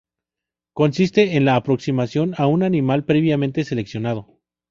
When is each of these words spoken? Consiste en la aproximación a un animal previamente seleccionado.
Consiste 0.73 1.35
en 1.37 1.45
la 1.45 1.55
aproximación 1.55 2.33
a 2.39 2.47
un 2.47 2.63
animal 2.63 3.05
previamente 3.05 3.63
seleccionado. 3.63 4.39